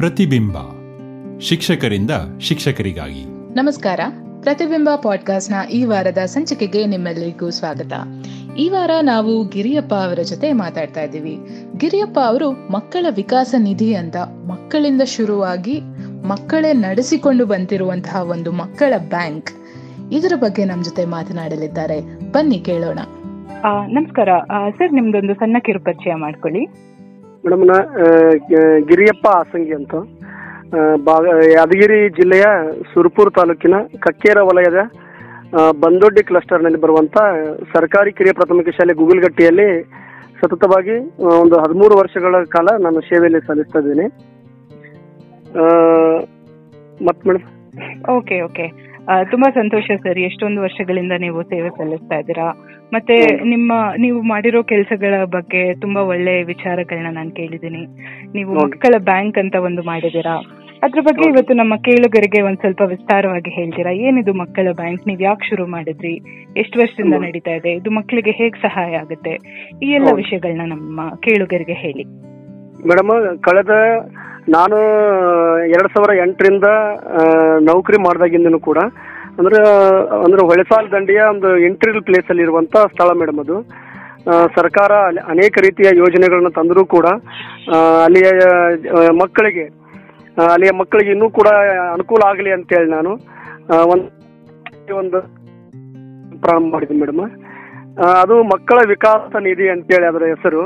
[0.00, 0.56] ಪ್ರತಿಬಿಂಬ.
[1.40, 2.10] ಶಿಕ್ಷಕರಿಂದ
[2.40, 3.54] ಶಿಕ್ಷಕರಿಗಾಗಿ.
[3.54, 4.00] ನಮಸ್ಕಾರ.
[4.40, 7.92] ಪ್ರತಿಬಿಂಬ ಪಾಡ್ಕಾಸ್ಟ್ನ ಈ ವಾರದ ಸಂಚಿಕೆಗೆ ನಿಮ್ಮೆಲ್ಲರಿಗೂ ಸ್ವಾಗತ.
[8.58, 11.38] ಈ ವಾರ ನಾವು ಗಿರಿಯಪ್ಪ ಅವರ ಜೊತೆ ಮಾತಾಡ್ತಾ ಇದ್ದೀವಿ.
[11.76, 15.80] ಗಿರಿಯಪ್ಪ ಅವರು ಮಕ್ಕಳ ವಿಕಾಸ ನಿಧಿ ಅಂತ ಮಕ್ಕಳಿಂದ ಶುರುವಾಗಿ
[16.28, 19.50] ಮಕ್ಕಳೇ ನಡೆಸಿಕೊಂಡು ಬಂದಿರುವಂತಹ ಒಂದು ಮಕ್ಕಳ ಬ್ಯಾಂಕ್.
[20.12, 22.00] ಇದರ ಬಗ್ಗೆ ನಮ್ಮ ಜೊತೆ ಮಾತನಾಡಲಿದ್ದಾರೆ.
[22.32, 22.98] ಬನ್ನಿ ಕೇಳೋಣ.
[23.64, 24.28] ಆ, ನಮಸ್ಕಾರ.
[24.30, 26.89] ಆ, ಸರ್ ನಿಮ್ದೊಂದು ಸಣ್ಣ ಕಿರು ಪರಿಚಯ ಮಾಡ್ಕೊಳ್ಳಿ.
[27.44, 27.76] ಮೇಡಮ್ ನಾ
[28.88, 29.94] ಗಿರಿಯಪ್ಪ ಆಸಂಗಿ ಅಂತ.
[31.56, 32.46] ಯಾದಗಿರಿ ಜಿಲ್ಲೆಯ
[32.90, 34.80] ಸುರಪುರ ತಾಲೂಕಿನ ಕಕ್ಕೇರ ವಲಯದ
[35.82, 37.16] ಬಂದೊಡ್ಡಿ ಕ್ಲಸ್ಟರ್ನಲ್ಲಿ ಬರುವಂತ
[37.72, 39.68] ಸರ್ಕಾರಿ ಕಿರಿಯ ಪ್ರಾಥಮಿಕ ಶಾಲೆ ಗೂಗಲ್ಗಟ್ಟಿಯಲ್ಲಿ
[40.40, 40.96] ಸತತವಾಗಿ
[41.40, 44.06] ಒಂದು ಹದಿಮೂರು ವರ್ಷಗಳ ಕಾಲ ನಾನು ಸೇವೆಯಲ್ಲಿ ಸಲ್ಲಿಸ್ತಾ ಇದ್ದೀನಿ.
[47.06, 47.46] ಮತ್ತೆ ಮೇಡಮ್
[48.16, 48.66] ಓಕೆ ಓಕೆ
[49.06, 50.18] ತುಂಬಾ ಸಂತೋಷ ಸರ್.
[50.18, 52.52] ಎಷ್ಟೊಂದು ವರ್ಷಗಳಿಂದ ನೀವು ಸೇವೆ ಸಲ್ಲಿಸ್ತಾ ಇದ್ದೀರಾ?
[52.92, 57.86] ಮತ್ತೆ ನಿಮ್ಮ ನೀವು ಮಾಡಿರೋ ಕೆಲಸಗಳ ಬಗ್ಗೆ ತುಂಬಾ ಒಳ್ಳೆ ವಿಚಾರಗಳನ್ನ ನಾನು ಕೇಳಿದ್ದೀನಿ.
[58.34, 60.42] ನೀವು ಮಕ್ಕಳ ಬ್ಯಾಂಕ್ ಅಂತ ಒಂದು ಮಾಡಿದೀರಾ
[60.82, 63.90] ಅದ್ರ ಬಗ್ಗೆ ಇವತ್ತು ನಮ್ಮ ಕೇಳುಗರಿಗೆ ಒಂದ್ ಸ್ವಲ್ಪ ವಿಸ್ತಾರವಾಗಿ ಹೇಳ್ತೀರಾ?
[63.90, 65.06] ಏನಿದು ಮಕ್ಕಳ ಬ್ಯಾಂಕ್?
[65.06, 66.14] ನೀವ್ ಯಾಕೆ ಶುರು ಮಾಡಿದ್ರಿ?
[66.56, 67.14] ಎಷ್ಟು ವರ್ಷದಿಂದ.
[67.14, 67.70] ನಡೀತಾ ಇದೆ?
[67.70, 69.30] ಇದು ಮಕ್ಕಳಿಗೆ ಹೇಗ್ ಸಹಾಯ ಆಗುತ್ತೆ?
[69.82, 70.08] ಈ ಎಲ್ಲ.
[70.14, 72.04] ವಿಷಯಗಳನ್ನ ನಮ್ಮ ಕೇಳುಗರಿಗೆ ಹೇಳಿ.
[72.88, 73.70] ಮೇಡಮ್ ಕಳೆದ
[74.48, 74.76] ನಾನು
[75.74, 76.68] ಎರಡ್ ಸಾವಿರ ಎಂಟರಿಂದ
[77.68, 78.78] ನೌಕರಿ ಮಾಡಿದಾಗಿಂದನು ಕೂಡ,
[79.38, 79.58] ಅಂದ್ರೆ
[80.24, 83.56] ಅಂದ್ರೆ ಹೊಳೆಸಾಲ್ ದಂಡಿಯ ಒಂದು ಎಂಟ್ರಿಲ್ ಪ್ಲೇಸ್ ಅಲ್ಲಿ ಇರುವಂತ ಸ್ಥಳ ಮೇಡಮ್ ಅದು.
[84.56, 84.92] ಸರ್ಕಾರ
[85.34, 87.06] ಅನೇಕ ರೀತಿಯ ಯೋಜನೆಗಳನ್ನ ತಂದರೂ ಕೂಡ
[88.04, 88.30] ಅಲ್ಲಿಯ
[89.22, 89.64] ಮಕ್ಕಳಿಗೆ
[90.52, 91.48] ಅಲ್ಲಿಯ ಮಕ್ಕಳಿಗೆ ಇನ್ನೂ ಕೂಡ
[91.94, 93.12] ಅನುಕೂಲ ಆಗಲಿ ಅಂತೇಳಿ ನಾನು
[94.98, 95.20] ಒಂದು
[96.42, 97.22] ಪ್ರಾರಂಭ ಮಾಡಿದ್ದೀನಿ ಮೇಡಮ್
[98.22, 100.62] ಅದು ಮಕ್ಕಳ ವಿಕಾಸ ನಿಧಿ ಅಂತೇಳಿ ಅದರ ಹೆಸರು.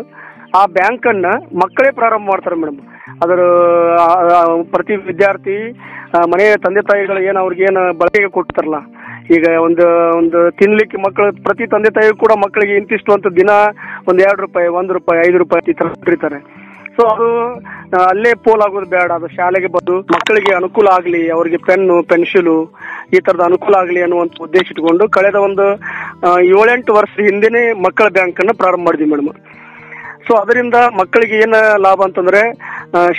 [0.58, 1.28] ಆ ಬ್ಯಾಂಕನ್ನ
[1.62, 2.80] ಮಕ್ಕಳೇ ಪ್ರಾರಂಭ ಮಾಡ್ತಾರೆ ಮೇಡಮ್
[3.22, 3.40] ಅದರ
[4.74, 5.56] ಪ್ರತಿ ವಿದ್ಯಾರ್ಥಿ
[6.32, 8.78] ಮನೆಯ ತಂದೆ ತಾಯಿಗಳು ಏನು ಅವ್ರಿಗೆ ಏನು ಬಳಕೆಗೆ ಕೊಡ್ತಾರಲ್ಲ?
[9.36, 9.84] ಈಗ ಒಂದು
[10.18, 13.50] ಒಂದು ತಿನ್ಲಿಕ್ಕೆ ಮಕ್ಕಳು, ಪ್ರತಿ ತಂದೆ ತಾಯಿ ಕೂಡ ಮಕ್ಕಳಿಗೆ ಇಂತಿಷ್ಟು ಅಂತ ದಿನ
[14.08, 16.38] ಒಂದ್ ಎರಡು ರೂಪಾಯಿ, ಒಂದು ರೂಪಾಯಿ, ಐದು ರೂಪಾಯಿ ಈ ತರ ಕೊಟ್ಟಿರ್ತಾರೆ.
[16.96, 17.28] ಸೊ ಅದು
[18.10, 19.08] ಅಲ್ಲೇ ಪೋಲ್ ಆಗೋದು ಬೇಡ.
[19.18, 22.56] ಅದು ಶಾಲೆಗೆ ಬಂದು ಮಕ್ಕಳಿಗೆ ಅನುಕೂಲ ಆಗಲಿ, ಅವರಿಗೆ ಪೆನ್ನು, ಪೆನ್ಸಿಲು
[23.14, 25.66] ಈ ತರದ ಅನುಕೂಲ ಆಗಲಿ ಅನ್ನುವಂತ ಉದ್ದೇಶ ಇಟ್ಕೊಂಡು ಕಳೆದ ಒಂದು
[26.60, 29.32] ಏಳೆಂಟು ವರ್ಷ ಹಿಂದೆನೆ ಮಕ್ಕಳ ಬ್ಯಾಂಕನ್ನು ಪ್ರಾರಂಭ ಮಾಡಿದ್ವಿ ಮೇಡಮ್.
[30.26, 32.42] ಸೊ ಅದರಿಂದ ಮಕ್ಕಳಿಗೆ ಏನು ಲಾಭ ಅಂತಂದ್ರೆ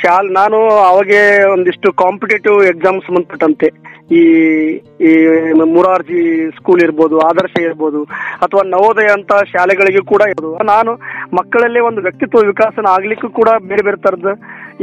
[0.02, 0.58] ಶಾಲ್ ನಾನು
[0.90, 1.20] ಅವಾಗೆ
[1.54, 3.70] ಒಂದಿಷ್ಟು ಕಾಂಪಿಟೇಟಿವ್ ಎಕ್ಸಾಮ್ಸ್ ಸಂಬಂಧಪಟ್ಟಂತೆ
[4.18, 4.22] ಈ
[5.10, 5.12] ಈ
[5.76, 6.22] ಮುರಾರ್ಜಿ
[6.58, 8.02] ಸ್ಕೂಲ್ ಇರ್ಬೋದು, ಆದರ್ಶ ಇರ್ಬೋದು,
[8.46, 10.58] ಅಥವಾ ನವೋದಯ ಅಂತ ಶಾಲೆಗಳಿಗೆ ಕೂಡ ಇರ್ಬೋದು.
[10.74, 10.92] ನಾನು
[11.40, 14.32] ಮಕ್ಕಳಲ್ಲೇ ಒಂದು ವ್ಯಕ್ತಿತ್ವ ವಿಕಾಸನ ಆಗ್ಲಿಕ್ಕೂ ಕೂಡ ಬೇರೆ ಬೇರೆ ತರದ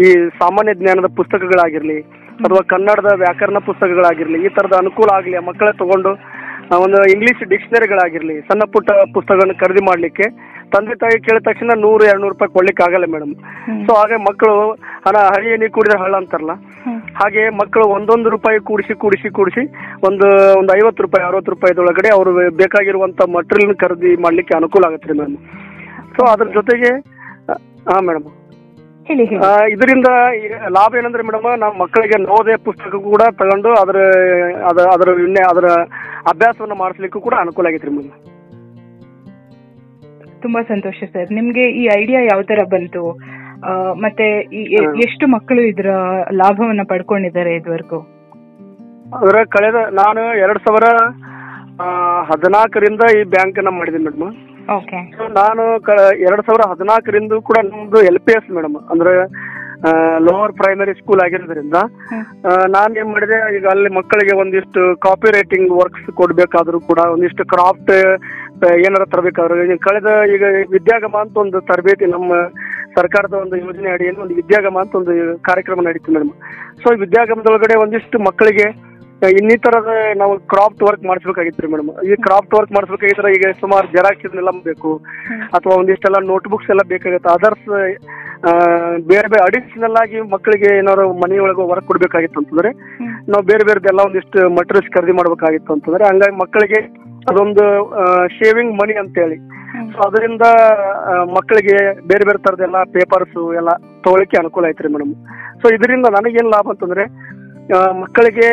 [0.05, 0.09] ಈ
[0.43, 1.99] ಸಾಮಾನ್ಯ ಜ್ಞಾನದ ಪುಸ್ತಕಗಳಾಗಿರ್ಲಿ,
[2.45, 6.13] ಅಥವಾ ಕನ್ನಡದ ವ್ಯಾಕರಣ ಪುಸ್ತಕಗಳಾಗಿರ್ಲಿ, ಈ ತರದ ಅನುಕೂಲ ಆಗಲಿ ಮಕ್ಕಳೇ ತಗೊಂಡು
[6.85, 10.27] ಒಂದು ಇಂಗ್ಲಿಷ್ ಡಿಕ್ಷನರಿಗಳಾಗಿರ್ಲಿ ಸಣ್ಣ ಪುಟ್ಟ ಪುಸ್ತಕಗಳನ್ನ ಖರೀದಿ ಮಾಡ್ಲಿಕ್ಕೆ
[10.73, 13.33] ತಂದೆ ತಾಯಿ ಕೇಳಿದ ತಕ್ಷಣ ನೂರು ಎರಡು ನೂರು ರೂಪಾಯಿ ಕೊಡ್ಲಿಕ್ಕೆ ಆಗಲ್ಲ ಮೇಡಮ್
[13.85, 14.55] ಸೊ ಹಾಗೆ ಮಕ್ಕಳು
[15.07, 16.55] ಹಣ ಹರಿಯ ನೀರು ಕುಡಿದ್ರೆ ಹಳ್ಳ ಅಂತಾರಲ್ಲ?
[17.19, 19.63] ಹಾಗೆ ಮಕ್ಕಳು ಒಂದೊಂದು ರೂಪಾಯಿ ಕೂಡಿಸಿ ಕೂಡಿಸಿ ಕೂಡಿಸಿ
[20.09, 20.29] ಒಂದು
[20.61, 22.31] ಒಂದು ಐವತ್ತು ರೂಪಾಯಿ ಅರವತ್ತು ರೂಪಾಯಿದೊಳಗಡೆ ಅವರು
[22.61, 23.01] ಬೇಕಾಗಿರುವಂತ
[23.35, 25.37] ಮಟೀರಿಯಲ್ ಖರೀದಿ ಮಾಡ್ಲಿಕ್ಕೆ ಅನುಕೂಲ ಆಗುತ್ತೆ ರೀ ಮೇಡಮ್
[26.15, 26.93] ಸೊ ಅದ್ರ ಜೊತೆಗೆ
[27.87, 28.29] ಹಾ ಮೇಡಮ್
[29.73, 30.09] ಇದರಿಂದ
[30.75, 33.99] ಲಾಭ ಏನಂದ್ರೆ ಮೇಡಮ್ ನಾವು ಮಕ್ಕಳಿಗೆ ನವೋದಯ ಪುಸ್ತಕ ಕೂಡ ತಗೊಂಡು ಅದರ
[34.69, 35.69] ಅದ- ಅದರ ವಿನ್ಯ ಅದರ
[36.31, 38.13] ಅಭ್ಯಾಸವನ್ನು ಮಾಡಿಸ್ಲಿಕ್ಕೂ ಕೂಡ ಅನುಕೂಲ ಆಗೈತ್ರಿ ಮೇಡಮ್
[40.43, 41.29] ತುಂಬಾ ಸಂತೋಷ ಸರ್.
[41.33, 43.03] ನಿಮ್ಗೆ ಈ ಐಡಿಯಾ ಯಾವ ತರ ಬಂತು?
[44.05, 44.27] ಮತ್ತೆ.
[45.05, 45.91] ಎಷ್ಟು ಮಕ್ಕಳು ಇದರ
[46.33, 48.01] ಲಾಭವನ್ನ ಪಡ್ಕೊಂಡಿದ್ದಾರೆ ಇದುವರೆಗೂ?
[49.17, 50.87] ಅದರ ಕಳೆದ ನಾನು ಎರಡ್ ಸಾವಿರ
[52.31, 54.33] ಹದಿನಾಲ್ಕರಿಂದ ಈ ಬ್ಯಾಂಕ್ನ ಮಾಡಿದ್ದೀನಿ ಮೇಡಮ್
[55.37, 55.63] ನಾನು
[56.27, 59.13] ಎರಡ್ ಸಾವಿರ ಹದಿನಾಲ್ಕರಿಂದ ಕೂಡ ನಮ್ದು ಎಲ್ ಪಿ ಎಸ್ ಮೇಡಮ್ ಅಂದ್ರೆ
[60.27, 61.79] ಲೋವರ್ ಪ್ರೈಮರಿ ಸ್ಕೂಲ್ ಆಗಿರೋದ್ರಿಂದ.
[62.75, 67.93] ನಾನು ಏನ್ ಮಾಡಿದೆ ಈಗ ಅಲ್ಲಿ ಮಕ್ಕಳಿಗೆ ಒಂದಿಷ್ಟು ಕಾಪಿ ರೈಟಿಂಗ್ ವರ್ಕ್ಸ್ ಕೊಡ್ಬೇಕಾದ್ರೂ ಕೂಡ ಒಂದಿಷ್ಟು ಕ್ರಾಫ್ಟ್
[68.87, 70.45] ಏನಾರ ತರಬೇಕಾದ್ರೆ ಈಗ ಕಳೆದ ಈಗ
[70.77, 72.33] ವಿದ್ಯಾಗಮ ಅಂತ ಒಂದು ತರಬೇತಿ ನಮ್ಮ
[72.99, 75.13] ಸರ್ಕಾರದ ಒಂದು ಯೋಜನೆ ಅಡಿಯಲ್ಲಿ ಒಂದು ವಿದ್ಯಾಗಮ ಅಂತ ಒಂದು
[75.51, 76.33] ಕಾರ್ಯಕ್ರಮ ನಡೀತು ಮೇಡಮ್
[76.83, 78.67] ಸೊ ಈ ವಿದ್ಯಾಗಮದೊಳಗಡೆ ಒಂದಿಷ್ಟು ಮಕ್ಕಳಿಗೆ
[79.39, 81.91] ಇನ್ನಿತರದ ನಾವು ಕ್ರಾಫ್ಟ್ ವರ್ಕ್ ಮಾಡಿಸ್ಬೇಕಾಗಿತ್ತು ಮೇಡಮ್.
[82.09, 84.91] ಈ ಕ್ರಾಫ್ಟ್ ವರ್ಕ್ ಮಾಡಿಸ್ಬೇಕಾಗಿದ್ರೆ ಈಗ ಸುಮಾರು ಜೆರಾಕ್ಸ್ ಇದನ್ನೆಲ್ಲ ಬೇಕು
[85.57, 87.31] ಅಥವಾ ಒಂದಿಷ್ಟೆಲ್ಲ ನೋಟ್ಬುಕ್ಸ್ ಎಲ್ಲ ಬೇಕಾಗುತ್ತೆ.
[87.37, 87.69] ಅದರ್ಸ್
[89.07, 92.71] ಬೇರೆ ಬೇರೆ ಅಡಿಷನಲ್ ಆಗಿ ಮಕ್ಕಳಿಗೆ ಏನಾದ್ರು ಮನೆಯೊಳಗೆ ವರ್ಕ್ ಕೊಡ್ಬೇಕಾಗಿತ್ತು ಅಂತಂದ್ರೆ
[93.29, 96.81] ನಾವು ಬೇರೆ ಬೇರೆದೆಲ್ಲ ಒಂದಿಷ್ಟು ಮಟೀರಿಯಲ್ಸ್ ಖರೀದಿ ಮಾಡ್ಬೇಕಾಗಿತ್ತು ಅಂತಂದ್ರೆ ಹಂಗಾಗಿ ಮಕ್ಕಳಿಗೆ
[97.31, 97.65] ಅದೊಂದು
[98.39, 99.37] ಶೇವಿಂಗ್ ಮನಿ ಅಂತ ಹೇಳಿ
[99.93, 100.45] ಸೊ ಅದರಿಂದ
[101.37, 101.77] ಮಕ್ಕಳಿಗೆ
[102.07, 103.71] ಬೇರೆ ಬೇರೆ ತರದೆಲ್ಲ ಪೇಪರ್ಸ್ ಎಲ್ಲ
[104.05, 105.13] ತಗೊಳ್ಳಿಕ್ಕೆ ಅನುಕೂಲ ಐತ್ರಿ ಮೇಡಮ್
[105.63, 107.05] ಸೊ ಇದರಿಂದ ನನಗೇನ್ ಲಾಭ ಅಂತಂದ್ರೆ
[107.95, 108.49] ಮಕ್ಕಳಿಗೆ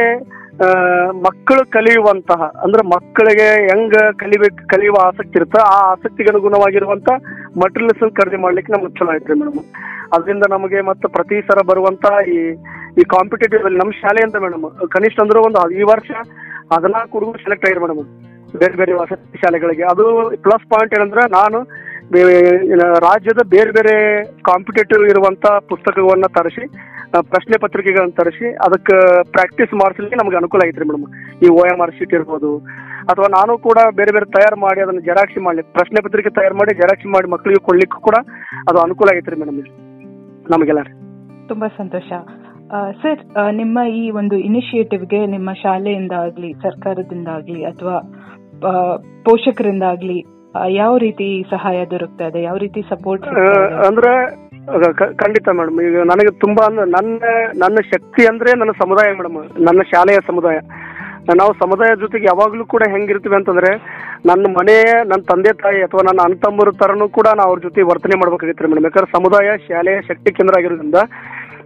[1.26, 7.10] ಮಕ್ಕಳು ಕಲಿಯುವಂತಹ, ಅಂದ್ರೆ ಮಕ್ಕಳಿಗೆ ಹೆಂಗ ಕಲಿಬೇಕು, ಕಲಿಯುವ ಆಸಕ್ತಿ ಇರುತ್ತೋ ಆ ಆಸಕ್ತಿಗೆ ಅನುಗುಣವಾಗಿರುವಂತ
[7.62, 9.62] ಮಟೀರಿಯಲ್ಸ್ ಖರೀದಿ ಮಾಡ್ಲಿಕ್ಕೆ ನಮ್ಗೆ ಚಲೋ ಐತ್ರಿ ಮೇಡಮ್.
[10.16, 12.38] ಅದರಿಂದ ನಮಗೆ ಮತ್ತೆ ಪ್ರತಿ ಸಲ ಬರುವಂತ ಈ
[13.00, 14.66] ಈ ಕಾಂಪಿಟೇಟಿವ್ ಅಲ್ಲಿ ನಮ್ಮ ಶಾಲೆಯಿಂದ ಮೇಡಮ್,
[14.96, 16.10] ಕನಿಷ್ಠ ಅಂದ್ರೆ ಒಂದು ಈ ವರ್ಷ
[16.74, 18.02] ಹದಿನಾಲ್ಕು ಹುಡುಗರು ಸೆಲೆಕ್ಟ್ ಆಗಿರ್ ಮೇಡಮ್.
[18.62, 19.84] ಬೇರೆ ಬೇರೆ ವಸತಿ ಶಾಲೆಗಳಿಗೆ.
[19.94, 20.06] ಅದು
[20.46, 21.60] ಪ್ಲಸ್ ಪಾಯಿಂಟ್ ಏನಂದ್ರೆ ನಾನು
[23.08, 23.96] ರಾಜ್ಯದ ಬೇರೆ ಬೇರೆ
[24.48, 26.66] ಕಾಂಪಿಟೇಟಿವ್ ಇರುವಂತ ಪುಸ್ತಕವನ್ನ ತರಿಸಿ
[27.32, 28.96] ಪ್ರಶ್ನೆ ಪತ್ರಿಕೆಗಳನ್ನ ತರಿಸಿ ಅದಕ್ಕೆ
[29.36, 31.06] ಪ್ರಾಕ್ಟೀಸ್ ಮಾಡಿಸ್ಲಿಕ್ಕೆ ನಮ್ಗೆ ಅನುಕೂಲ ಆಗೈತ್ರಿ ಮೇಡಮ್.
[31.44, 32.52] ಈ ಓ ಎಂ ಆರ್ ಶೀಟ್ ಇರ್ಬೋದು
[33.12, 37.10] ಅಥವಾ ನಾನು ಕೂಡ ಬೇರೆ ಬೇರೆ ತಯಾರು ಮಾಡಿ ಅದನ್ನ ಜೆರಾಕ್ಸಿ ಮಾಡಿ ಪ್ರಶ್ನೆ ಪತ್ರಿಕೆ ತಯಾರು ಮಾಡಿ ಜೆರಾಕ್ಸಿ
[37.16, 38.18] ಮಾಡಿ ಮಕ್ಕಳಿಗೆ ಕೊಡ್ಲಿಕ್ಕೂ ಕೂಡ
[38.70, 39.60] ಅದು ಅನುಕೂಲ ಆಗೈತ್ರಿ ಮೇಡಮ್
[40.54, 40.84] ನಮಗೆಲ್ಲ
[41.50, 42.10] ತುಂಬಾ ಸಂತೋಷ.
[43.02, 43.22] ಸರ್
[43.60, 47.96] ನಿಮ್ಮ ಈ ಒಂದು ಇನಿಷಿಯೇಟಿವ್ಗೆ ನಿಮ್ಮ ಶಾಲೆಯಿಂದ ಆಗ್ಲಿ ಸರ್ಕಾರದಿಂದ ಆಗ್ಲಿ ಅಥವಾ
[49.28, 50.20] ಪೋಷಕರಿಂದ ಆಗ್ಲಿ
[50.76, 52.40] ಯಾವ ರೀತಿ ಸಹಾಯ ದೊರಕ್ತಾ ಇದೆ?
[52.42, 53.26] ಯಾವ ರೀತಿ ಸಪೋರ್ಟ್
[53.88, 54.14] ಅಂದ್ರೆ
[55.22, 55.82] ಖಂಡಿತ ಮೇಡಮ್.
[55.82, 57.24] ಈಗ ನನಗೆ ತುಂಬಾ ಅಂದ್ರೆ ನನ್ನ
[57.64, 59.38] ನನ್ನ ಶಕ್ತಿ ಅಂದ್ರೆ ನನ್ನ ಸಮುದಾಯ ಮೇಡಮ್.
[59.68, 60.60] ನನ್ನ ಶಾಲೆಯ ಸಮುದಾಯ.
[61.38, 63.72] ನಾವು ಸಮುದಾಯ ಜೊತೆಗೆ ಯಾವಾಗ್ಲೂ ಕೂಡ ಹೆಂಗಿರ್ತೀವಿ ಅಂತಂದ್ರೆ,
[64.26, 64.78] ನನ್ನ ಮನೆ,
[65.12, 68.88] ನನ್ನ ತಂದೆ ತಾಯಿ ಅಥವಾ ನನ್ನ ಅಣ್ಣ ತಮ್ಮರ ತರನು ಕೂಡ ನಾವು ಅವ್ರ ಜೊತೆ ವರ್ತನೆ ಮಾಡ್ಬೇಕಾಗಿತ್ತು ಮೇಡಮ್.
[68.88, 71.00] ಯಾಕಂದ್ರೆ ಸಮುದಾಯ ಶಾಲೆಯ ಶಕ್ತಿ ಕೇಂದ್ರ ಆಗಿರೋದ್ರಿಂದ,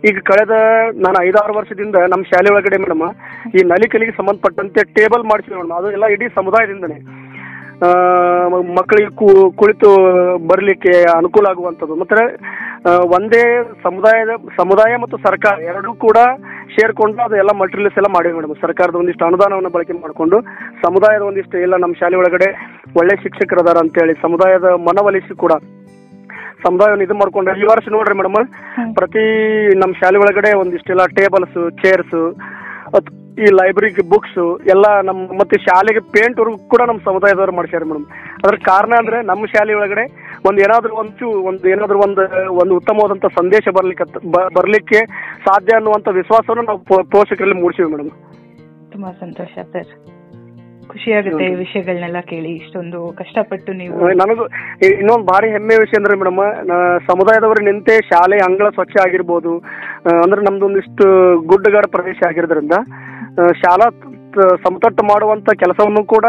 [0.09, 0.55] ಈಗ ಕಳೆದ
[1.05, 3.05] ನಾನು ಐದಾರು ವರ್ಷದಿಂದ ನಮ್ಮ ಶಾಲೆ ಒಳಗಡೆ ಮೇಡಮ್,
[3.57, 5.77] ಈ ನಲಿಕಲಿಗೆ ಸಂಬಂಧಪಟ್ಟಂತೆ ಟೇಬಲ್ ಮಾಡಿಸಿದ್ವಿ ಮೇಡಮ್.
[5.77, 7.00] ಅದು ಎಲ್ಲ ಇಡೀ ಸಮುದಾಯದಿಂದನೇ.
[8.79, 9.11] ಮಕ್ಕಳಿಗೆ
[9.59, 9.89] ಕುಳಿತು
[10.47, 11.95] ಬರಲಿಕ್ಕೆ ಅನುಕೂಲ ಆಗುವಂಥದ್ದು.
[11.95, 12.21] ಮತ್ತೆ
[13.13, 13.44] ಒಂದೇ
[13.83, 16.18] ಸಮುದಾಯದ ಸಮುದಾಯ ಮತ್ತು ಸರ್ಕಾರ ಎರಡೂ ಕೂಡ
[16.75, 18.56] ಸೇರ್ಕೊಂಡು ಅದೆಲ್ಲ ಮಟೀರಿಯಲ್ಸ್ ಎಲ್ಲ ಮಾಡಿವಿ ಮೇಡಮ್.
[18.63, 20.38] ಸರ್ಕಾರದ ಒಂದಿಷ್ಟು ಅನುದಾನವನ್ನು ಬಳಕೆ ಮಾಡಿಕೊಂಡು
[20.85, 22.50] ಸಮುದಾಯದ ಒಂದಿಷ್ಟು ಎಲ್ಲ ನಮ್ಮ ಶಾಲೆ ಒಳಗಡೆ
[23.01, 25.56] ಒಳ್ಳೆ ಶಿಕ್ಷಕರದಾರ ಅಂತೇಳಿ ಸಮುದಾಯದ ಮನವೊಲಿಸಿ ಕೂಡ
[26.65, 28.35] ಸಮುದಾಯವನ್ನು ಇದು ಮಾಡ್ಕೊಂಡು ಈ ವರ್ಷ ನೋಡ್ರಿ ಮೇಡಮ್,
[29.00, 29.24] ಪ್ರತಿ
[29.83, 32.18] ನಮ್ಮ ಶಾಲೆ ಒಳಗಡೆ ಒಂದಿಷ್ಟೆಲ್ಲ ಟೇಬಲ್ಸ್ ಚೇರ್ಸ್
[33.44, 34.41] ಈ ಲೈಬ್ರರಿ ಬುಕ್ಸ್
[34.74, 38.06] ಎಲ್ಲ ನಮ್ಮ ಮತ್ತೆ ಶಾಲೆಗೆ ಪೇಂಟ್ ವರ್ಕ್ ಕೂಡ ನಮ್ಮ ಸಮುದಾಯದವರು ಮಾಡ್ಸ್ಯಾರ ಮೇಡಮ್.
[38.44, 40.03] ಅದ್ರ ಕಾರಣ ಅಂದ್ರೆ ನಮ್ಮ ಶಾಲೆ ಒಳಗಡೆ
[40.48, 42.24] ಒಂದ್ ಏನಾದ್ರೂ ಒಂದು ಒಂದು ಏನಾದ್ರೂ ಒಂದು
[42.62, 44.06] ಒಂದು ಉತ್ತಮವಾದಂತ ಸಂದೇಶ ಬರ್ಲಿಕ್ಕೆ
[44.54, 45.00] ಬರ್ಲಿಕ್ಕೆ
[45.48, 46.81] ಸಾಧ್ಯ ಅನ್ನುವಂತ ವಿಶ್ವಾಸವನ್ನು ನಾವು
[47.12, 48.12] ಪೋಷಕರಲ್ಲಿ ಮೂಡಿಸಿವಿ ಮೇಡಮ್.
[48.92, 49.92] ತುಂಬಾ ಸಂತೋಷ ಸರ್.
[50.88, 52.50] ಖುಷಿಯಾಗುತ್ತೆ ಈ ವಿಷಯಗಳನ್ನೆಲ್ಲ ಕೇಳಿ.
[52.56, 54.44] ಇಷ್ಟೊಂದು ಕಷ್ಟಪಟ್ಟು ನೀವು ನನಗೂ
[55.00, 56.42] ಇನ್ನೊಂದು ಭಾರಿ ಹೆಮ್ಮೆ ವಿಷಯ ಅಂದ್ರೆ ಮೇಡಮ್
[57.07, 59.54] ಸಮುದಾಯದವರು ನಿಂತೆ ಶಾಲೆ ಅಂಗಳ ಸ್ವಚ್ಛ ಆಗಿರ್ಬೋದು
[60.24, 61.06] ಅಂದ್ರೆ ನಮ್ದು ಒಂದಿಷ್ಟು
[61.46, 62.78] ಗುಡ್ಡಗಾಡ ಪ್ರದೇಶ ಆಗಿರೋದ್ರಿಂದ
[63.62, 63.88] ಶಾಲಾ
[64.63, 66.25] ಸಮತಟ್ಟು ಮಾಡುವಂತ ಕೆಲಸವನ್ನು ಕೂಡ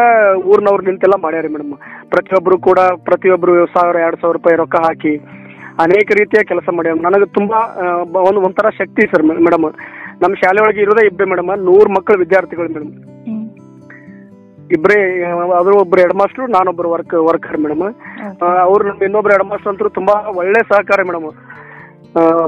[0.53, 1.75] ಊರಿನವ್ರು ನಿಂತೆಲ್ಲ ಮಾಡ್ಯಾರ ಮೇಡಮ್.
[2.13, 5.15] ಪ್ರತಿಯೊಬ್ರು ಕೂಡ ಪ್ರತಿಯೊಬ್ರು ಸಾವಿರ ಎರಡ್ ಸಾವಿರ ರೂಪಾಯಿ ರೊಕ್ಕ ಹಾಕಿ
[5.85, 6.97] ಅನೇಕ ರೀತಿಯ ಕೆಲಸ ಮಾಡ್ಯಾರ.
[7.07, 7.61] ನನಗೆ ತುಂಬಾ
[8.29, 9.67] ಒಂದು ಒಂಥರ ಶಕ್ತಿ ಸರ್ ಮೇಡಮ್.
[10.23, 11.51] ನಮ್ಮ ಶಾಲೆ ಒಳಗೆ ಇರೋದೇ ಇಬ್ಬರೇ ಮೇಡಮ್.
[11.69, 12.93] ನೂರು ಮಕ್ಕಳು ವಿದ್ಯಾರ್ಥಿಗಳು ಮೇಡಮ್.
[14.77, 14.99] ಇಬ್ಬರೇ
[15.59, 17.83] ಅದ್ರ ಒಬ್ರು ಹೆಡ್ ಮಾಸ್ಟರ್ ನಾನೊಬ್ರು ವರ್ಕ್ ವರ್ಕರ್ ಮೇಡಮ್.
[18.67, 21.27] ಅವ್ರು ನಮ್ಮ ಇನ್ನೊಬ್ರು ಹೆಡ್ ಮಾಸ್ಟರ್ ಅಂತೂ ತುಂಬಾ ಒಳ್ಳೆ ಸಹಕಾರ ಮೇಡಮ್.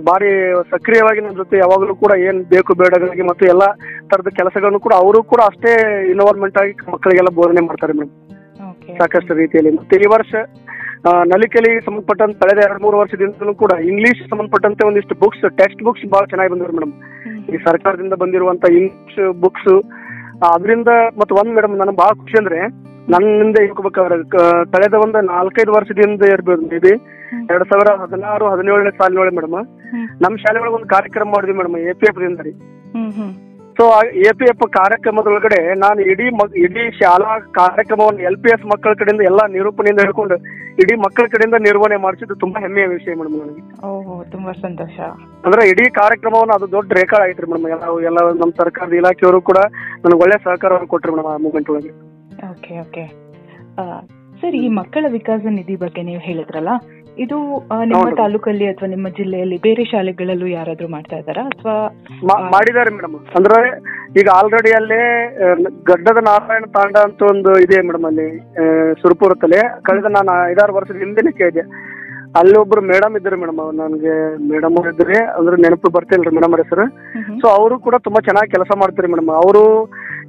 [0.02, 0.30] ಬಾರಿ
[0.70, 3.68] ಸಕ್ರಿಯವಾಗಿ ನಮ್ಮ ಜೊತೆ ಯಾವಾಗಲೂ ಕೂಡ ಏನ್ ಬೇಕು ಬೇಡಗಳಿಗೆ ಮತ್ತು ಎಲ್ಲಾ
[4.10, 5.72] ತರದ ಕೆಲಸಗಳನ್ನು ಕೂಡ ಅವರು ಕೂಡ ಅಷ್ಟೇ
[6.10, 8.14] ಇನ್ವಾಲ್ವ್ಮೆಂಟ್ ಆಗಿ ಮಕ್ಕಳಿಗೆಲ್ಲ ಬೋಧನೆ ಮಾಡ್ತಾರೆ ಮೇಡಮ್
[8.98, 9.72] ಸಾಕಷ್ಟು ರೀತಿಯಲ್ಲಿ.
[9.78, 10.34] ಮತ್ತೆ ಈ ವರ್ಷ
[11.32, 16.52] ನಲಿಕಲಿ ಸಂಬಂಧಪಟ್ಟಂತ ಕಳೆದ ಎರಡ್ ಮೂರು ವರ್ಷದಿಂದಲೂ ಕೂಡ ಇಂಗ್ಲಿಷ್ ಸಂಬಂಧಪಟ್ಟಂತೆ ಒಂದಿಷ್ಟು ಬುಕ್ಸ್ ಟೆಕ್ಸ್ಟ್ ಬುಕ್ಸ್ ಬಹಳ ಚೆನ್ನಾಗಿ
[16.52, 16.94] ಬಂದಿವೆ ಮೇಡಮ್
[17.48, 19.70] ಈ ಸರ್ಕಾರದಿಂದ ಬಂದಿರುವಂತ ಇಂಗ್ಲಿಷ್ ಬುಕ್ಸ್
[20.44, 22.60] ಅದರಿಂದ ಮತ್ತೆ ಒಂದ್ ಮೇಡಮ್ ನನಗೆ ಬಹಳ ಖುಷಿ ಅಂದ್ರೆ
[23.08, 24.16] ನನ್ನಿಂದ ಹೇಳ್ಕೋಬೇಕಾದ್ರೆ
[24.72, 26.92] ಕಳೆದ ಒಂದು ನಾಲ್ಕೈದು ವರ್ಷದಿಂದ ಇರ್ಬೋದು ಮೇ ಬಿ
[27.50, 29.56] ಎರಡ್ ಸಾವಿರ ಹದಿನಾರು ಹದಿನೇಳನೇ ಸಾಲಿನೊಳಗೆ ಮೇಡಮ್
[30.20, 32.52] ನಮ್ ಶಾಲೆ ಒಳಗೆ ಒಂದು ಕಾರ್ಯಕ್ರಮ ಮಾಡಿದ್ವಿ ಮೇಡಮ್ ಎ ಪಿ ಎಫ್ ದಿಂದ ರೀ.
[33.78, 33.84] ಸೊ
[34.20, 36.26] ಎ ಪಿ ಎಫ್ ಕಾರ್ಯಕ್ರಮದೊಳಗಡೆ ನಾನು ಇಡೀ
[36.64, 40.36] ಇಡೀ ಶಾಲಾ ಕಾರ್ಯಕ್ರಮವನ್ನು ಎಲ್ ಪಿ ಎಸ್ ಮಕ್ಕಳ ಕಡೆಯಿಂದ ಎಲ್ಲಾ ನಿರೂಪಣೆಯಿಂದ ಹೇಳ್ಕೊಂಡು
[40.82, 44.96] ಇಡೀ ಮಕ್ಕಳ ಕಡೆಯಿಂದ ನಿರ್ವಹಣೆ ಮಾಡಿಸಿದ್ದು ತುಂಬಾ ಹೆಮ್ಮೆಯ ವಿಷಯ ಮೇಡಮ್ ನನಗೆ ಓಹೋ ತುಂಬಾ ಸಂತೋಷ.
[45.46, 49.60] ಅಂದ್ರೆ ಇಡೀ ಕಾರ್ಯಕ್ರಮವನ್ನು ಅದು ದೊಡ್ಡ ರೇಖಾ ಐತ್ರಿ ಮೇಡಮ್ ಎಲ್ಲ ಎಲ್ಲ ನಮ್ಮ ಸರ್ಕಾರದ ಇಲಾಖೆಯವರು ಕೂಡ
[50.04, 51.92] ನನಗೆ ಒಳ್ಳೆ ಸಹಕಾರವನ್ನು ಕೊಟ್ಟರು ಮೇಡಮ್ ಆ ಮೂಮೆಂಟ್ ಒಳಗೆ.
[52.52, 53.04] Okay okay.
[54.40, 56.72] ಸರ್ ಈ ಮಕ್ಕಳ ವಿಕಾಸ ನಿಧಿ ಬಗ್ಗೆ ನೀವು ಹೇಳಿದ್ರಲ್ಲ
[57.24, 57.36] ಇದು
[57.90, 58.08] ನಿಮ್ಮ.
[58.20, 61.42] ತಾಲೂಕಲ್ಲಿ ಅಥವಾ ನಿಮ್ಮ ಜಿಲ್ಲೆಯಲ್ಲಿ ಬೇರೆ ಶಾಲೆಗಳಲ್ಲೂ ಯಾರಾದ್ರೂ ಮಾಡ್ತಾ ಇದ್ದಾರಾ?
[61.52, 61.74] ಅಥವಾ
[62.54, 63.16] ಮಾಡಿದ್ದಾರೆ ಮೇಡಮ್.
[63.38, 63.58] ಅಂದ್ರೆ
[64.20, 65.00] ಈಗ ಆಲ್ರೆಡಿ ಅಲ್ಲಿ
[65.90, 68.28] ಗಡ್ಡದ ನಾರಾಯಣ ತಾಂಡ ಅಂತ ಒಂದು ಇದೆ ಮೇಡಮ್ ಅಲ್ಲಿ
[69.02, 71.64] ಸುರಪುರದಲ್ಲಿ ಕಳೆದ ನಾನು ಐದಾರು ವರ್ಷದ ಹಿಂದೆನೆ ಕೇಳಿದೆ.
[72.40, 74.14] ಅಲ್ಲಿ ಒಬ್ರು ಮೇಡಮ್ ಇದ್ರು ಮೇಡಮ್ ನನಗೆ
[74.52, 76.84] ಮೇಡಮ್ ಇದ್ರಿ ಅಂದ್ರೆ ನೆನಪು ಬರ್ತಿಲ್ರಿ ಮೇಡಮ್ ಹೆಸರು.
[77.42, 79.30] ಸೊ ಅವರು ಕೂಡ ತುಂಬಾ ಚೆನ್ನಾಗಿ ಕೆಲಸ ಮಾಡ್ತಾರೆ ಮೇಡಮ್.
[79.42, 79.62] ಅವರು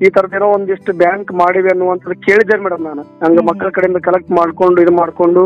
[0.01, 3.03] ಈ ತರದೇನೋ ಒಂದಿಷ್ಟು ಬ್ಯಾಂಕ್ ಮಾಡಿವೆ ಅನ್ನುವಂಥದ್ದು ಕೇಳಿದ್ದೆ ಮೇಡಮ್ ನಾನು.
[3.23, 5.43] ಹಂಗ ಮಕ್ಕಳ ಕಡೆಯಿಂದ ಕಲೆಕ್ಟ್ ಮಾಡ್ಕೊಂಡು ಇದು ಮಾಡ್ಕೊಂಡು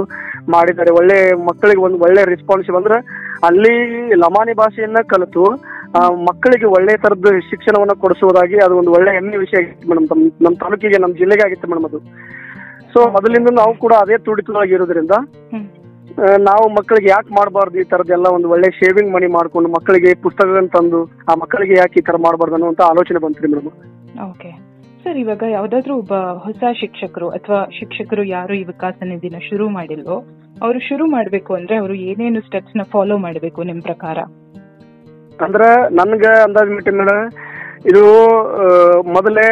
[0.50, 0.92] ಮಾಡಿದ್ದಾರೆ.
[0.92, 2.98] ಒಳ್ಳೆ ಮಕ್ಕಳಿಗೆ ಒಂದು ಒಳ್ಳೆ ರೆಸ್ಪಾನ್ಸಿವ್ ಅಂದ್ರೆ
[3.44, 3.74] ಅಲ್ಲಿ
[4.18, 5.46] ಲಮಾನಿ ಭಾಷೆಯನ್ನ ಕಲಿತು
[5.92, 10.06] ಆ, ಮಕ್ಕಳಿಗೆ ಒಳ್ಳೆ ತರದ ಶಿಕ್ಷಣವನ್ನ ಕೊಡಿಸುವುದಾಗಿ ಅದು ಒಂದು ಒಳ್ಳೆ ಹೆಮ್ಮೆ ವಿಷಯ ಆಗಿತ್ತು ಮೇಡಮ್
[10.42, 12.00] ನಮ್ಮ ತಾಲೂಕಿಗೆ ನಮ್ಮ ಜಿಲ್ಲೆಗೆ ಆಗಿತ್ತು ಮೇಡಮ್ ಅದು.
[12.94, 15.16] ಸೊ ಮೊದಲಿಂದ ನಾವು ಕೂಡ ಅದೇ ತುಡಿತವಾಗಿರೋದ್ರಿಂದ
[16.20, 21.00] ನಾವು ಮಕ್ಕಳಿಗೆ ಯಾಕೆ ಮಾಡಬಾರ್ದು ಈ ತರದೆಲ್ಲ ಒಂದು ಒಳ್ಳೆ ಶೇವಿಂಗ್ ಮನಿ ಮಾಡ್ಕೊಂಡು ಮಕ್ಕಳಿಗೆ ಪುಸ್ತಕಗಳನ್ನ ತಂದು
[21.32, 23.72] ಆ ಮಕ್ಕಳಿಗೆ ಯಾಕೆ ಈ ತರ ಮಾಡಬಾರ್ದು ಅನ್ನುವಂತ ಆಲೋಚನೆ ಬಂತು ಮೇಡಮ್.
[24.30, 24.52] ಓಕೆ.
[25.04, 30.18] ಸರ್ ಇವಾಗ ಯಾವ್ದಾದ್ರು ಒಬ್ಬ ಹೊಸ ಶಿಕ್ಷಕರು ಅಥವಾ ಶಿಕ್ಷಕರು ಯಾರು ಈ ವಿಕಾಸ ನಿಧಿನ ಶುರು ಮಾಡಿಲ್ವೋ
[30.62, 34.18] ಅವರು ಶುರು ಮಾಡಬೇಕು ಅಂದ್ರೆ ಅವರು ಏನೇನು ಸ್ಟೆಪ್ಸ್ನ ಫಾಲೋ ಮಾಡಬೇಕು ನಿಮ್ ಪ್ರಕಾರ?
[35.46, 37.32] ಅಂದ್ರ ನನ್ಗ ಅಂದಾಜ್ ಮೇಡಮ್
[37.86, 38.04] ಇದು
[39.02, 39.48] ಮೊದಲೇ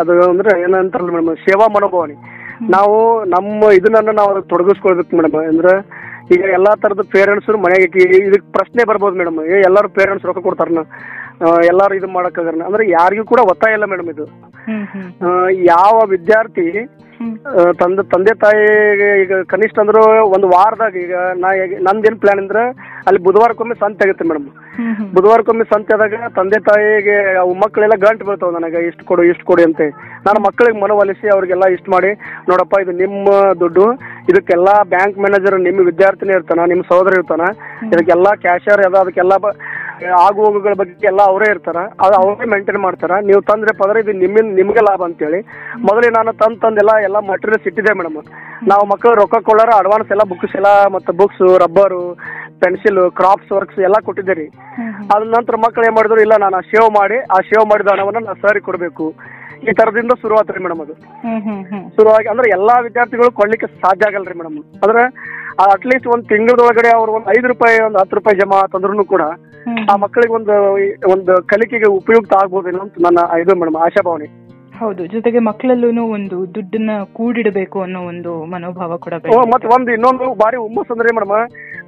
[0.00, 2.39] ಅದು ಅಂದ್ರೆ ಏನಂತಾರಲ್ಲ ಮೇಡಮ್ ಸೇವಾ ಮನೋಭಾವನೆ.
[2.76, 5.36] ನಾವು ನಮ್ಮ ಇದನ್ನ ನಾವು ಅದಕ್ಕೆ ತೊಡಗಿಸ್ಕೊಳ್ಬೇಕು ಮೇಡಮ್.
[5.52, 5.74] ಅಂದ್ರೆ
[6.34, 9.38] ಈಗ ಎಲ್ಲಾ ತರದ ಪೇರೆಂಟ್ಸ್ ಮನೆಗೆ ಇದಕ್ಕೆ ಇದಕ್ ಪ್ರಶ್ನೆ ಬರ್ಬೋದು ಮೇಡಮ್.
[9.44, 10.82] ಏ ಎಲ್ಲಾರು ಪೇರೆಂಟ್ಸ್ ರೊಕ್ಕ ಕೊಡ್ತಾರನ?
[11.64, 14.26] ಎಲ್ಲಾರು ಇದು ಮಾಡಕ್ಕಾಗಲ್ಲ ಅಂದ್ರೆ ಯಾರಿಗೂ ಕೂಡ ಒತ್ತಾಯ ಇಲ್ಲ ಮೇಡಮ್ ಇದು.
[15.72, 16.66] ಯಾವ ವಿದ್ಯಾರ್ಥಿ
[17.80, 18.62] ತಂದೆ ತಂದೆ ತಾಯಿ
[19.22, 20.02] ಈಗ ಕನಿಷ್ಠ ಅಂದ್ರು
[20.34, 21.48] ಒಂದು ವಾರದಾಗ ಈಗ ನಾ
[21.86, 22.62] ನಂದೇನ್ ಪ್ಲಾನ್ ಅಂದ್ರೆ
[23.08, 24.46] ಅಲ್ಲಿ ಬುಧವಾರಕ್ಕೊಮ್ಮೆ ಸಂತೆ ಆಗುತ್ತೆ ಮೇಡಮ್.
[25.16, 29.80] ಬುಧವಾರಕ್ಕೊಮ್ಮೆ ಸಂತೆ ಆದಾಗ ತಂದೆ ತಾಯಿಗೆ ಅವು ಮಕ್ಕಳೆಲ್ಲ ಗಂಟು ಬೀಳ್ತಾವ ನನಗೆ ಇಷ್ಟು ಕೊಡು ಇಷ್ಟು ಕೊಡು ಅಂತ.
[30.26, 32.10] ನಾನು ಮಕ್ಕಳಿಗೆ ಮನವೊಲಿಸಿ ಅವ್ರಿಗೆಲ್ಲ ಇಷ್ಟು ಮಾಡಿ
[32.50, 33.28] ನೋಡಪ್ಪ ಇದು ನಿಮ್ಮ
[33.60, 33.84] ದುಡ್ಡು
[34.30, 37.44] ಇದಕ್ಕೆಲ್ಲ ಬ್ಯಾಂಕ್ ಮ್ಯಾನೇಜರ್ ನಿಮ್ಮ ವಿದ್ಯಾರ್ಥಿನಿ ಇರ್ತಾನ ನಿಮ್ಮ ಸಹೋದರ ಇರ್ತಾನ
[37.88, 39.34] ಇದಕ್ಕೆಲ್ಲ ಕ್ಯಾಶಿಯರ್ ಅದ ಅದಕ್ಕೆಲ್ಲ
[40.06, 41.76] ಆಗು ಹೋಗುಗಳ ಬಗ್ಗೆ ಎಲ್ಲ ಅವರೇ ಇರ್ತಾರ.
[41.76, 43.12] ಅದು ಅವರೇ ಮೇಂಟೈನ್ ಮಾಡ್ತಾರ.
[43.20, 45.40] ನೀವು ತಂದ್ರೆ ಪದ್ರೆ ಇದು ನಿಮ್ಮ ನಿಮ್ಗೆ ಲಾಭ ಅಂತೇಳಿ.
[45.88, 48.16] ಮೊದಲೇ ನಾನು ತಂದ್ ತಂದೆಲ್ಲ ಎಲ್ಲ ಮಟೀರಿಯಲ್ಸ್ ಇಟ್ಟಿದೆ ಮೇಡಮ್.
[48.68, 52.14] ನಾವು ಮಕ್ಕಳು ರೊಕ್ಕ ಕೊಳ್ಳಾರ ಅಡ್ವಾನ್ಸ್ ಎಲ್ಲ ಬುಕ್ಸ್ ಎಲ್ಲ ಮತ್ತೆ books rubber
[52.62, 54.46] pencil crafts works ಎಲ್ಲ ಕೊಟ್ಟಿದ್ದೆ ರೀ
[55.14, 58.60] ಅದ ನಂತರ ಮಕ್ಕಳು ಏನ್ ಮಾಡಿದ್ರು ಇಲ್ಲ ನಾನು ಶೇವ್ ಮಾಡಿ ಆ ಶೇವ್ ಮಾಡಿದ ಹಣವನ್ನ ನಾನು ಸರಿ
[58.60, 59.14] ಕೊಡಬೇಕು.
[59.68, 60.94] ಈ ತರದಿಂದ ಶುರುವಾತ್ರಿ ಮೇಡಮ್ ಅದು.
[61.96, 64.56] ಶುರುವಾಗಿ ಅಂದ್ರೆ ಎಲ್ಲಾ ವಿದ್ಯಾರ್ಥಿಗಳು ಕೊಡ್ಲಿಕ್ಕೆ ಸಾಧ್ಯ ಆಗಲ್ರಿ ಮೇಡಮ್.
[64.56, 65.02] ಅಂದ್ರೆ
[65.64, 69.22] ಅಟ್ಲೀಸ್ಟ್ ಒಂದ್ ತಿಂಗಳದೊಳಗಡೆ ಅವ್ರು ಒಂದ್ ಐದು ರೂಪಾಯಿ ಒಂದ್ ಹತ್ತು ರೂಪಾಯಿ ಜಮಾ ತಂದ್ರು ಕೂಡ
[69.92, 70.54] ಆ ಮಕ್ಕಳಿಗೆ ಒಂದು
[71.12, 74.28] ಒಂದು ಕಲಿಕೆಗೆ ಉಪಯುಕ್ತ ಆಗ್ಬೋದೇನೋ ಅಂತ ನನ್ನ ಇದು ಮೇಡಮ್ ಆಶಾಭಾವನೆ.
[74.78, 79.14] ಹೌದು ಜೊತೆಗೆ ಮಕ್ಕಳಲ್ಲೂ ಒಂದು ದುಡ್ಡನ್ನ ಕೂಡಿಡಬೇಕು ಅನ್ನೋ ಒಂದು ಮನೋಭಾವ ಕೂಡ
[79.52, 81.34] ಮತ್ತೆ ಒಂದು ಇನ್ನೊಂದು ಬಾರಿ ಹುಮ್ಮಸ್ ಅಂದ್ರೆ ಮೇಡಮ್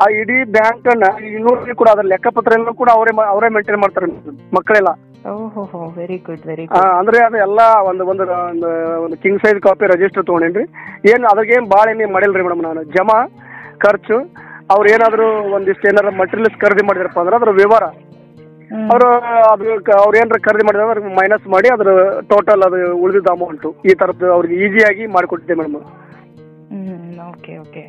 [0.02, 4.06] ಆ ಇಡೀ ಬ್ಯಾಂಕ್ ಅನ್ನ ಇನ್ನೂರು ಕೂಡ ಅದ್ರ ಲೆಕ್ಕಪತ್ರ ಎಲ್ಲ ಕೂಡ ಅವರೇ ಅವರೇ ಮೇಂಟೈನ್ ಮಾಡ್ತಾರೆ.
[4.54, 4.88] ಮಕ್ಕಳೆಲ್ಲ.
[5.30, 7.60] ಓಹೋಹೋ ವೆರಿ ಗುಡ್ ವೆರಿ ಗುಡ್ ಅಂದ್ರೆ ಅದು ಎಲ್ಲ
[7.90, 8.24] ಒಂದು ಒಂದು
[9.04, 10.64] ಒಂದು ಕಿಂಗ್ ಸೈಜ್ ಕಾಪಿ ರಿಜಿಸ್ಟರ್ ತೊಗೊಂಡೇನ್ರಿ.
[11.12, 12.84] ಏನು ಏನ್ ಬಾಳ ಮಾಡಿಲ್ರಿ ಮೇಡಮ್ ನಾನು.
[12.84, 13.18] ಜಮಾ
[13.84, 14.16] ಖರ್ಚು.
[14.74, 15.26] ಅವ್ರು ಏನಾದ್ರು
[15.56, 17.84] ಒಂದಿಷ್ಟು ಏನಾರ ಮಟೀರಿಯಲ್ಸ್ ಖರೀದಿ ಮಾಡಿದ್ರಪ್ಪ ಅಂದ್ರೆ ಅದ್ರ ವಿವರ
[18.92, 19.08] ಅವರು
[19.52, 19.64] ಅದು
[19.96, 21.88] ಅವ್ರ ಏನಾರ ಖರೀದಿ ಮಾಡಿದ್ರೆ ಅದ್ರ ಮೈನಸ್ ಮಾಡಿ ಅದ್ರ
[22.30, 25.76] ಟೋಟಲ್ ಅದು ಉಳಿದಿದ್ದ ಅಮೌಂಟ್ ಈ ತರದ್ದು ಅವ್ರಿಗೆ ಈಸಿಯಾಗಿ ಮಾಡಿಕೊಟ್ಟಿದ್ದೆ ಮೇಡಮ್.
[27.32, 27.82] ಓಕೆ ಓಕೆ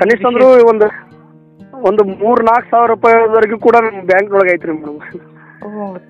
[0.00, 0.86] ಕನಿಷ್ಠ ಅಂದ್ರೂ ಒಂದು
[1.88, 4.98] ಒಂದು ಮೂರ್ ನಾಲ್ಕ್ ಸಾವಿರ ರೂಪಾಯಿವರೆಗೂ ಕೂಡ ನಮ್ ಬ್ಯಾಂಕ್ ಒಳಗೆ ಐತ್ರಿ ಮೇಡಮ್.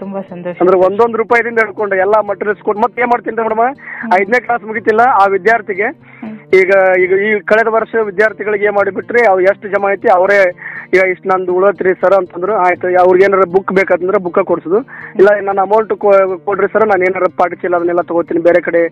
[0.01, 0.55] ತುಂಬಾ ಸಂತೋಷ.
[0.63, 3.63] ಅಂದ್ರೆ ಒಂದೊಂದು ರೂಪಾಯಿದಿಂದ ಹಿಡ್ಕೊಂಡು ಎಲ್ಲಾ ಮಟೀರಿಯಲ್ಸ್ ಕೊಟ್ಟು ಮತ್ತೆ ಏನ್ ಮಾಡ್ತೀನಿ ಮೇಡಮ್?
[4.19, 5.89] ಐದನೇ ಕ್ಲಾಸ್ ಮುಗಿತಿಲ್ಲ ಆ ವಿದ್ಯಾರ್ಥಿಗೆ
[6.61, 6.73] ಈಗ
[7.05, 10.39] ಈಗ ಈ ಕಳೆದ ವರ್ಷ ವಿದ್ಯಾರ್ಥಿಗಳಿಗೆ ಏನ್ ಮಾಡಿಬಿಟ್ರಿ ಅವು ಎಷ್ಟು ಜಮಾ ಐತಿ ಅವರೇ,
[10.95, 14.81] ಈಗ ಇಷ್ಟು ನಂದು ಉಳತ್ರಿ ಸರ್ ಅಂತಂದ್ರು, ಆಯ್ತು, ಅವ್ರಿಗೆ ಏನಾರ ಬುಕ್ ಬೇಕಂತಂದ್ರೆ ಬುಕ್ ಕೊಡ್ಸುದು.
[15.21, 15.93] ಇಲ್ಲ, ನನ್ನ ಅಮೌಂಟ್
[16.49, 18.83] ಕೊಡ್ರಿ ಸರ್, ನಾನು ಏನಾರ ಪಾರ್ಟಿ ಚೀಲ ಅದನ್ನೆಲ್ಲ ತಗೋತೀನಿ, ಬೇರೆ ಕಡೆ,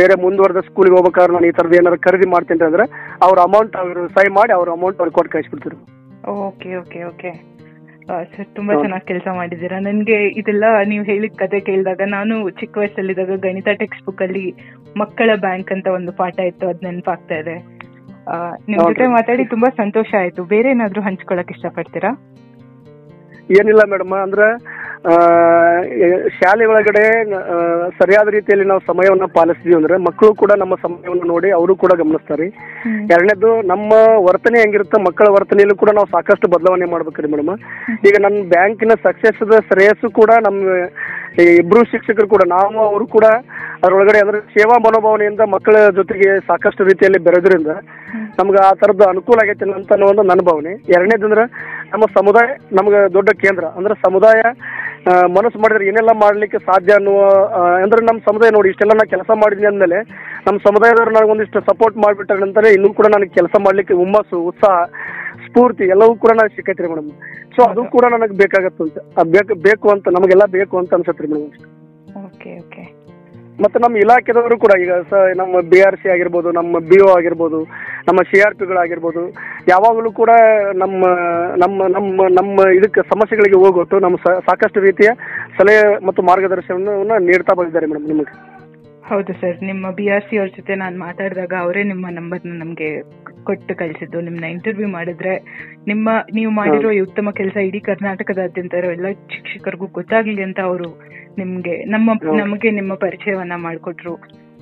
[0.00, 2.86] ಬೇರೆ ಮುಂದುವರೆದ ಸ್ಕೂಲಿಗೆ ಹೋಗ್ಬೇಕಾದ್ರೆ ನಾನು ಈ ಥರದ್ದು ಏನಾರ ಖರೀದಿ ಮಾಡ್ತೀನಿ ಅಂದ್ರೆ
[3.28, 5.76] ಅವ್ರ ಅಮೌಂಟ್ ಅವ್ರು ಸೈ ಮಾಡಿ ಅವ್ರ ಅಮೌಂಟ್ ಅವ್ರಿಗೆ ಕೊಟ್ಟು ಕಳಿಸ್ಬಿಡ್ತಾರೆ.
[6.48, 7.53] ಓಕೆ ಓಕೆ ಓಕೆ
[8.08, 9.78] ಸರ್ ತುಂಬಾ ಚೆನ್ನಾಗಿ ಕೆಲಸ ಮಾಡಿದ್ದೀರಾ?
[9.78, 14.44] ನನ್ಗೆ ಇದೆಲ್ಲ ನೀವು ಹೇಳಿದ ಕತೆ ಕೇಳಿದಾಗ ನಾನು ಚಿಕ್ಕ ವಯಸ್ಸಲ್ಲಿದ್ದಾಗ ಗಣಿತ ಟೆಕ್ಸ್ಟ್ ಬುಕ್ ಅಲ್ಲಿ
[14.96, 17.56] ಮಕ್ಕಳ ಬ್ಯಾಂಕ್ ಅಂತ ಒಂದು ಪಾಠ ಇತ್ತು ಅದ್ ನೆನಪಾಗ್ತಾ ಇದೆ.
[18.68, 20.44] ನಿಮ್ ಜೊತೆ ಮಾತಾಡಿ ತುಂಬಾ ಸಂತೋಷ ಆಯ್ತು.
[20.44, 22.10] ಬೇರೆ ಏನಾದ್ರು ಹಂಚ್ಕೊಳಕ್ ಇಷ್ಟಪಡ್ತೀರಾ?
[23.50, 24.46] ಏನಿಲ್ಲ ಮೇಡಮ್ ಅಂದ್ರೆ
[26.36, 27.02] ಶಾಲೆ ಒಳಗಡೆ
[27.98, 32.46] ಸರಿಯಾದ ರೀತಿಯಲ್ಲಿ ನಾವು ಸಮಯವನ್ನು ಪಾಲಿಸಿದೀವಿ ಅಂದ್ರೆ ಮಕ್ಕಳು ಕೂಡ ನಮ್ಮ ಸಮಯವನ್ನು ನೋಡಿ ಅವರು ಕೂಡ ಗಮನಿಸ್ತಾರೆ.
[33.14, 33.92] ಎರಡನೇದು ನಮ್ಮ
[34.26, 37.52] ವರ್ತನೆ ಹೆಂಗಿರುತ್ತೆ ಮಕ್ಕಳ ವರ್ತನೆಯಲ್ಲೂ ಕೂಡ ನಾವು ಸಾಕಷ್ಟು ಬದಲಾವಣೆ ಮಾಡ್ಬೇಕ್ರಿ ಮೇಡಮ್.
[38.08, 40.78] ಈಗ ನನ್ನ ಬ್ಯಾಂಕಿನ ಸಕ್ಸಸ್ ಶ್ರೇಯಸ್ಸು ಕೂಡ ನಮ್ಮ
[41.60, 43.26] ಇಬ್ರು ಶಿಕ್ಷಕರು ಕೂಡ ನಾವು ಅವರು ಕೂಡ
[43.84, 47.72] ಅದರೊಳಗಡೆ ಅಂದ್ರೆ ಸೇವಾ ಮನೋಭಾವನೆಯಿಂದ ಮಕ್ಕಳ ಜೊತೆಗೆ ಸಾಕಷ್ಟು ರೀತಿಯಲ್ಲಿ ಬೆರೆದ್ರಿಂದ
[48.38, 50.72] ನಮ್ಗೆ ಆ ಥರದ ಅನುಕೂಲ ಆಗೈತೆ ಅಂತ ಅನ್ನೋ ಒಂದು ನನ್ನ ಭಾವನೆ.
[50.96, 51.44] ಎರಡನೇದು ಅಂದ್ರೆ
[51.92, 53.64] ನಮ್ಮ ಸಮುದಾಯ ನಮ್ಗೆ ದೊಡ್ಡ ಕೇಂದ್ರ.
[53.78, 54.40] ಅಂದ್ರೆ ಸಮುದಾಯ
[55.36, 57.20] ಮನಸ್ಸು ಮಾಡಿದ್ರೆ ಏನೆಲ್ಲ ಮಾಡ್ಲಿಕ್ಕೆ ಸಾಧ್ಯ ಅನ್ನುವ
[57.84, 59.98] ಅಂದ್ರೆ ನಮ್ಮ ಸಮುದಾಯ ನೋಡಿ, ಇಷ್ಟೆಲ್ಲ ನಾ ಕೆಲಸ ಮಾಡಿದ್ನಿ ಅಂದಮೇಲೆ
[60.46, 64.78] ನಮ್ಮ ಸಮುದಾಯದವ್ರು ನನಗೆ ಒಂದಿಷ್ಟು ಸಪೋರ್ಟ್ ಮಾಡಿಬಿಟ್ಟ ಅಂತಾರೆ ಇನ್ನೂ ಕೂಡ ನನಗೆ ಕೆಲಸ ಮಾಡ್ಲಿಕ್ಕೆ ಹುಮ್ಮಸ್ಸು, ಉತ್ಸಾಹ,
[65.46, 67.12] ಸ್ಫೂರ್ತಿ ಎಲ್ಲವೂ ಕೂಡ ನನಗೆ ಸಿಕ್ಕೈತ್ರಿ ಮೇಡಮ್.
[67.56, 69.00] ಸೊ ಅದು ಕೂಡ ನನಗೆ ಬೇಕಾಗತ್ತಂತೆ.
[69.36, 71.52] ಬೇಕು ಬೇಕು ಅಂತ, ನಮಗೆಲ್ಲ ಬೇಕು ಅಂತ ಅನ್ಸತ್ರಿ ಮೇಡಮ್
[72.26, 72.82] ಓಕೆ ಓಕೆ
[73.62, 77.60] ಮತ್ತೆ ನಮ್ಮ ಇಲಾಖೆದವರು ಕೂಡ ಈಗ ಸ ನಮ್ಮ ಬಿ ಆರ್ ಸಿ ಆಗಿರ್ಬೋದು, ನಮ್ಮ ಬಿ ಒ ಆಗಿರ್ಬೋದು,
[78.08, 79.22] ನಮ್ಮ ಸಿ ಆರ್ ಪಿಗಳಾಗಿರ್ಬೋದು
[79.72, 80.30] ಯಾವಾಗಲೂ ಕೂಡ
[80.82, 81.02] ನಮ್ಮ
[81.62, 84.16] ನಮ್ಮ ನಮ್ಮ ನಮ್ಮ ಇದಕ್ಕೆ ಸಮಸ್ಯೆಗಳಿಗೆ ಹೋಗೊಟ್ಟು ನಮ್ಮ
[84.48, 85.10] ಸಾಕಷ್ಟು ರೀತಿಯ
[85.60, 88.34] ಸಲಹೆ ಮತ್ತು ಮಾರ್ಗದರ್ಶನವನ್ನು ನೀಡ್ತಾ ಬಂದಿದ್ದಾರೆ ಮೇಡಮ್ ನಿಮಗೆ.
[89.08, 93.02] ಹೌದು ಸರ್ ನಿಮ್ಮ ಬಿ ಆರ್ ಸಿ ಅವ್ರ ಜೊತೆ ನಾನು ಮಾತಾಡಿದಾಗ ಅವರೇ ನಿಮ್ಮ ನಂಬರ್ನ ನಮಗೆ
[93.44, 94.20] ಕೊಟ್ಟು ಕಳಿಸಿದ್ದು.
[94.20, 95.34] ನಿಮ್ಮನ್ನ ಇಂಟರ್ವ್ಯೂ ಮಾಡಿದ್ರೆ
[95.86, 100.88] ನಿಮ್ಮ ನೀವು ಮಾಡಿರೋ ಈ ಉತ್ತಮ ಕೆಲಸ ಇಡೀ ಕರ್ನಾಟಕದಾದ್ಯಂತ ಇರೋ ಎಲ್ಲ ಶಿಕ್ಷಕರಿಗೂ ಗೊತ್ತಾಗ್ಲಿ ಅಂತ ಅವರು
[101.38, 104.14] ನಿಮ್ಗೆ ನಮ್ಮ ನಮಗೆ ನಿಮ್ಮ ಪರಿಚಯವನ್ನ ಮಾಡಿಕೊಟ್ರು.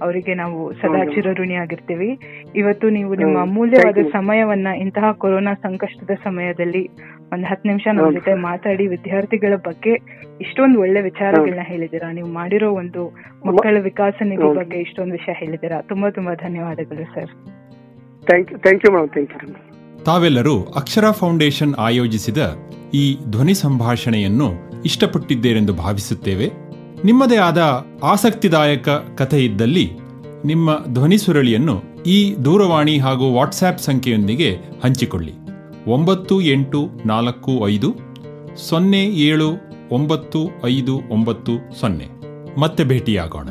[0.02, 2.10] ಅವರಿಗೆ ನಾವು ಸದಾ ಚಿರಋಣಿಯಾಗಿರ್ತೀವಿ ಚಿರಋಣಿ ಆಗಿರ್ತೀವಿ.
[2.54, 6.90] ಇವತ್ತು ನೀವು ನಿಮ್ಮ ಅಮೂಲ್ಯವಾದ ಸಮಯವನ್ನ ಇಂತಹ ಕೊರೋನಾ ಸಂಕಷ್ಟದ ಸಮಯದಲ್ಲಿ
[7.32, 9.92] ಒಂದ್ ಹತ್ತು ನಿಮಿಷ ನಮ್ಮ ಜೊತೆ ಮಾತಾಡಿ ವಿದ್ಯಾರ್ಥಿಗಳ ಬಗ್ಗೆ
[10.40, 13.02] ಇಷ್ಟೊಂದು ಒಳ್ಳೆ ವಿಚಾರಗಳನ್ನ ಹೇಳಿದಿರಾ ನೀವು ಮಾಡಿರೋ ಒಂದು
[13.46, 17.30] ಮಕ್ಕಳ ವಿಕಾಸ ನಿಧಿ ಬಗ್ಗೆ ಇಷ್ಟೊಂದು ವಿಷಯ ಹೇಳಿದಿರಾ ತುಂಬಾ ತುಂಬಾ ಧನ್ಯವಾದಗಳು sir.
[18.26, 20.04] Thank you thank you madam thank you.
[20.04, 22.38] ತಾವೆಲ್ಲರೂ ಅಕ್ಷರ ಫೌಂಡೇಶನ್ ಆಯೋಜಿಸಿದ
[22.94, 24.48] ಈ ಧ್ವನಿ ಸಂಭಾಷಣೆಯನ್ನು
[24.84, 26.46] ಇಷ್ಟಪಟ್ಟಿದ್ದೇರೆಂದು ಭಾವಿಸುತ್ತೇವೆ.
[27.04, 29.90] ನಿಮ್ಮದೇ ಆದ ಆಸಕ್ತಿದಾಯಕ ಕಥೆ ಇದ್ದಲ್ಲಿ
[30.44, 34.50] ನಿಮ್ಮ ಧ್ವನಿ ಸುರಳಿಯನ್ನು ಈ ದೂರವಾಣಿ ಹಾಗೂ ವಾಟ್ಸ್ಆ್ಯಪ್ ಸಂಖ್ಯೆಯೊಂದಿಗೆ
[34.84, 35.41] ಹಂಚಿಕೊಳ್ಳಿ.
[35.86, 37.94] ಒಂಬತ್ತು ಎಂಟು ನಾಲ್ಕು ಐದು
[38.56, 39.48] ಸೊನ್ನೆ ಏಳು
[39.90, 42.08] ಒಂಬತ್ತು ಐದು ಒಂಬತ್ತು ಸೊನ್ನೆ.
[42.60, 43.48] ಮತ್ತೆ ಭೇಟಿಯಾಗೋಣ.